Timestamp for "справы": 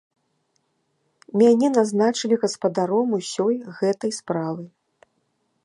4.21-4.63